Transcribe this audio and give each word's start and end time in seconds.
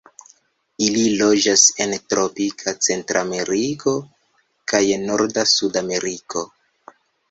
Ili 0.85 1.03
loĝas 1.19 1.65
en 1.85 1.93
tropika 2.15 2.75
Centrameriko 2.89 3.97
kaj 4.75 4.85
norda 5.07 5.49
Sudameriko. 5.57 6.49